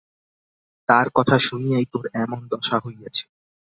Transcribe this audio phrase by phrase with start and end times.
[0.89, 3.23] তার কথা শুনিয়াই তোর এমন দশা হইয়াছে।